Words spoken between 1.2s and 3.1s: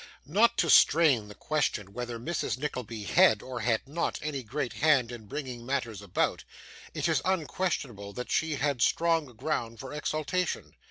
the question whether Mrs. Nickleby